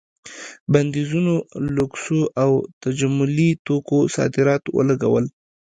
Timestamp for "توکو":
3.65-3.99